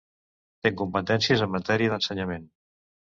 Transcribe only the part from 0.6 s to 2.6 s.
Té competències en matèria d'Ensenyament.